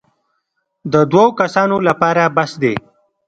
د 0.93 0.95
دوو 1.11 1.25
کسانو 1.39 1.75
لپاره 1.87 2.23
بس 2.35 2.51
دی. 2.61 2.73